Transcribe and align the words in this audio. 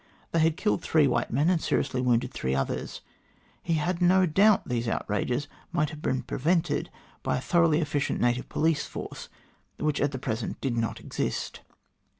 They 0.31 0.39
had 0.39 0.57
killed 0.57 0.81
three 0.81 1.05
white 1.05 1.29
men, 1.29 1.47
and 1.47 1.61
seriously 1.61 2.01
wounded 2.01 2.33
three 2.33 2.55
others. 2.55 3.01
He 3.61 3.75
had 3.75 4.01
no 4.01 4.25
doubt 4.25 4.67
these 4.67 4.87
outrages 4.87 5.47
might 5.71 5.91
have 5.91 6.01
been 6.01 6.23
prevented 6.23 6.89
by 7.21 7.37
a 7.37 7.39
thoroughly 7.39 7.79
efficient 7.81 8.19
native 8.19 8.49
police 8.49 8.87
force, 8.87 9.29
which 9.77 10.01
at 10.01 10.19
present 10.19 10.59
did 10.59 10.75
not 10.75 10.99
exist. 10.99 11.59